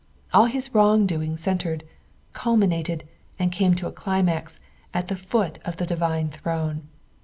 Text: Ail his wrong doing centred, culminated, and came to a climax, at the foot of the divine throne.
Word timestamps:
Ail 0.33 0.45
his 0.45 0.73
wrong 0.73 1.05
doing 1.05 1.37
centred, 1.37 1.83
culminated, 2.33 3.07
and 3.37 3.51
came 3.51 3.75
to 3.75 3.85
a 3.85 3.91
climax, 3.91 4.59
at 4.95 5.09
the 5.09 5.15
foot 5.15 5.59
of 5.63 5.77
the 5.77 5.85
divine 5.85 6.29
throne. 6.31 6.87